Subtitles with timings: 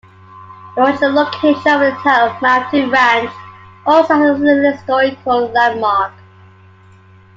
[0.75, 3.29] The original location of the town of Mountain Ranch
[3.85, 6.13] also has a historical landmark.